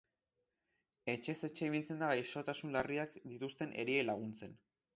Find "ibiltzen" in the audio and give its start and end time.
1.67-2.01